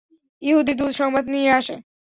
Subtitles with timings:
[0.41, 1.75] ইহুদী দূত সংবাদ নিয়ে আসে।